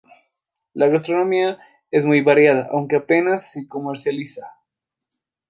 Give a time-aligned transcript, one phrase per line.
[0.73, 1.59] La gastronomía
[1.91, 4.47] es muy variada, aunque apenas se comercializa.